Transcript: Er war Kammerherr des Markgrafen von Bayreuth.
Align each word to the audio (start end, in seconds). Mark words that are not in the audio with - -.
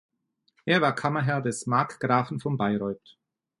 Er 0.65 0.81
war 0.81 0.95
Kammerherr 0.95 1.41
des 1.43 1.67
Markgrafen 1.67 2.39
von 2.39 2.57
Bayreuth. 2.57 3.19